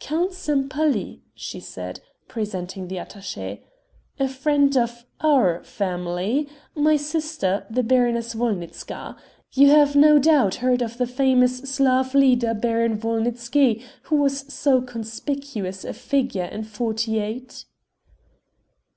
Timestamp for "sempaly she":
0.32-1.60